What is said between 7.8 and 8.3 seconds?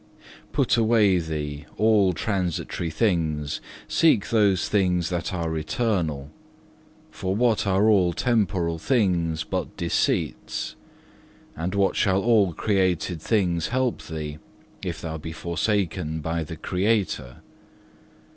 all